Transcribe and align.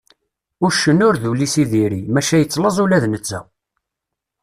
Uccen 0.65 1.03
ur 1.07 1.15
d 1.21 1.23
ul-is 1.31 1.55
i 1.63 1.65
diri, 1.71 2.01
maca 2.13 2.35
yettlaẓ 2.39 2.75
ula 2.83 2.99
d 3.03 3.05
netta. 3.07 3.39